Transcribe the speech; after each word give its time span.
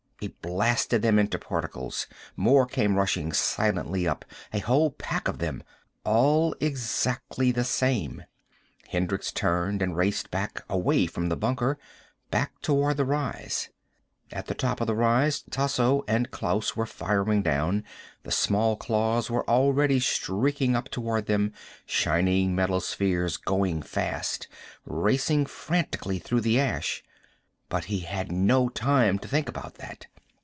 He 0.21 0.27
blasted 0.27 1.01
them 1.01 1.17
into 1.17 1.39
particles. 1.39 2.05
More 2.35 2.67
came 2.67 2.93
rushing 2.95 3.33
silently 3.33 4.07
up, 4.07 4.23
a 4.53 4.59
whole 4.59 4.91
pack 4.91 5.27
of 5.27 5.39
them. 5.39 5.63
All 6.03 6.53
exactly 6.59 7.51
the 7.51 7.63
same. 7.63 8.25
Hendricks 8.89 9.31
turned 9.31 9.81
and 9.81 9.97
raced 9.97 10.29
back, 10.29 10.63
away 10.69 11.07
from 11.07 11.29
the 11.29 11.35
bunker, 11.35 11.79
back 12.29 12.51
toward 12.61 12.97
the 12.97 13.03
rise. 13.05 13.69
At 14.31 14.45
the 14.45 14.53
top 14.53 14.79
of 14.79 14.85
the 14.85 14.93
rise 14.93 15.41
Tasso 15.49 16.03
and 16.07 16.29
Klaus 16.29 16.75
were 16.75 16.85
firing 16.85 17.41
down. 17.41 17.83
The 18.21 18.29
small 18.29 18.75
claws 18.75 19.31
were 19.31 19.47
already 19.49 19.99
streaking 19.99 20.75
up 20.75 20.89
toward 20.89 21.25
them, 21.25 21.51
shining 21.87 22.53
metal 22.53 22.79
spheres 22.79 23.37
going 23.37 23.81
fast, 23.81 24.47
racing 24.85 25.47
frantically 25.47 26.19
through 26.19 26.41
the 26.41 26.59
ash. 26.59 27.03
But 27.69 27.85
he 27.85 28.01
had 28.01 28.31
no 28.31 28.67
time 28.69 29.17
to 29.17 29.27
think 29.27 29.47
about 29.49 29.75
that. 29.75 30.05